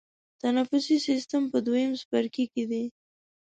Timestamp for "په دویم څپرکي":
1.51-2.45